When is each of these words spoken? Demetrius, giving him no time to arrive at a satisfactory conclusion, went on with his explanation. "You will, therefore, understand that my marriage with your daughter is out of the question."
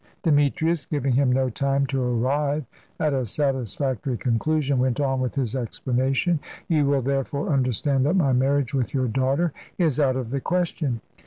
Demetrius, 0.23 0.87
giving 0.87 1.13
him 1.13 1.31
no 1.31 1.47
time 1.47 1.85
to 1.85 2.01
arrive 2.01 2.65
at 2.99 3.13
a 3.13 3.23
satisfactory 3.23 4.17
conclusion, 4.17 4.79
went 4.79 4.99
on 4.99 5.19
with 5.21 5.35
his 5.35 5.55
explanation. 5.55 6.39
"You 6.67 6.87
will, 6.87 7.03
therefore, 7.03 7.49
understand 7.53 8.07
that 8.07 8.15
my 8.15 8.33
marriage 8.33 8.73
with 8.73 8.95
your 8.95 9.07
daughter 9.07 9.53
is 9.77 9.99
out 9.99 10.15
of 10.15 10.31
the 10.31 10.41
question." 10.41 11.01